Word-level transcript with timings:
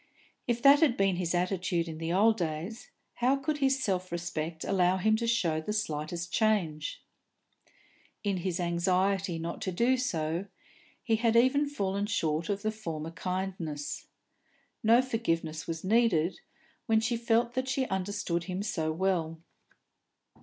If 0.47 0.63
that 0.63 0.79
had 0.79 0.97
been 0.97 1.17
his 1.17 1.35
attitude 1.35 1.87
in 1.87 1.99
the 1.99 2.11
old 2.11 2.35
days, 2.39 2.89
how 3.17 3.35
could 3.35 3.59
his 3.59 3.83
self 3.83 4.11
respect 4.11 4.63
allow 4.63 4.97
him 4.97 5.15
to 5.17 5.27
show 5.27 5.61
the 5.61 5.73
slightest 5.73 6.33
change? 6.33 7.03
In 8.23 8.37
his 8.37 8.59
anxiety 8.59 9.37
not 9.37 9.61
to 9.61 9.71
do 9.71 9.97
so, 9.97 10.47
he 11.03 11.17
had 11.17 11.35
even 11.35 11.69
fallen 11.69 12.07
short 12.07 12.49
of 12.49 12.63
the 12.63 12.71
former 12.71 13.11
kindness. 13.11 14.07
No 14.81 15.03
forgiveness 15.03 15.67
was 15.67 15.83
needed, 15.83 16.39
when 16.87 16.99
she 16.99 17.15
felt 17.15 17.53
that 17.53 17.67
she 17.67 17.85
understood 17.89 18.45
him 18.45 18.63
so 18.63 18.91
well. 18.91 19.39